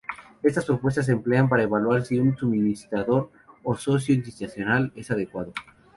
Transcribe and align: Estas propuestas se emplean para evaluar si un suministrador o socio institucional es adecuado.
Estas 0.41 0.65
propuestas 0.65 1.05
se 1.05 1.11
emplean 1.11 1.47
para 1.47 1.61
evaluar 1.61 2.03
si 2.03 2.17
un 2.17 2.35
suministrador 2.35 3.29
o 3.61 3.77
socio 3.77 4.15
institucional 4.15 4.91
es 4.95 5.11
adecuado. 5.11 5.53